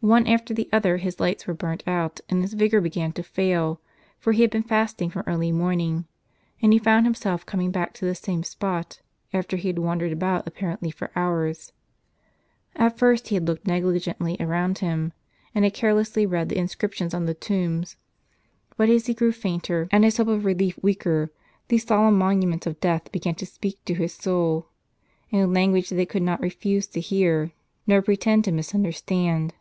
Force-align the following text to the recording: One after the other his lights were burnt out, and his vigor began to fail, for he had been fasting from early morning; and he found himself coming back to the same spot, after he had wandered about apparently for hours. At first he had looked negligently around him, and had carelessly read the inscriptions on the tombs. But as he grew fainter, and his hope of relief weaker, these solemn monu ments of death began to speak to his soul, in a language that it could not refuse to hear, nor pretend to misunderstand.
One 0.00 0.28
after 0.28 0.54
the 0.54 0.68
other 0.72 0.98
his 0.98 1.18
lights 1.18 1.48
were 1.48 1.54
burnt 1.54 1.82
out, 1.84 2.20
and 2.28 2.40
his 2.40 2.54
vigor 2.54 2.80
began 2.80 3.10
to 3.14 3.24
fail, 3.24 3.80
for 4.20 4.32
he 4.34 4.42
had 4.42 4.52
been 4.52 4.62
fasting 4.62 5.10
from 5.10 5.24
early 5.26 5.50
morning; 5.50 6.06
and 6.62 6.72
he 6.72 6.78
found 6.78 7.04
himself 7.06 7.44
coming 7.44 7.72
back 7.72 7.92
to 7.94 8.04
the 8.04 8.14
same 8.14 8.44
spot, 8.44 9.00
after 9.32 9.56
he 9.56 9.66
had 9.66 9.80
wandered 9.80 10.12
about 10.12 10.46
apparently 10.46 10.92
for 10.92 11.10
hours. 11.16 11.72
At 12.76 12.96
first 12.96 13.26
he 13.28 13.34
had 13.34 13.48
looked 13.48 13.66
negligently 13.66 14.36
around 14.38 14.78
him, 14.78 15.12
and 15.56 15.64
had 15.64 15.74
carelessly 15.74 16.24
read 16.24 16.50
the 16.50 16.58
inscriptions 16.58 17.12
on 17.12 17.26
the 17.26 17.34
tombs. 17.34 17.96
But 18.76 18.88
as 18.88 19.06
he 19.06 19.12
grew 19.14 19.32
fainter, 19.32 19.88
and 19.90 20.04
his 20.04 20.18
hope 20.18 20.28
of 20.28 20.44
relief 20.44 20.78
weaker, 20.80 21.32
these 21.66 21.82
solemn 21.82 22.16
monu 22.16 22.46
ments 22.46 22.64
of 22.68 22.78
death 22.78 23.10
began 23.10 23.34
to 23.34 23.46
speak 23.46 23.84
to 23.86 23.94
his 23.94 24.14
soul, 24.14 24.68
in 25.30 25.40
a 25.40 25.48
language 25.48 25.88
that 25.88 25.98
it 25.98 26.08
could 26.10 26.22
not 26.22 26.40
refuse 26.40 26.86
to 26.88 27.00
hear, 27.00 27.50
nor 27.88 28.00
pretend 28.02 28.44
to 28.44 28.52
misunderstand. 28.52 29.52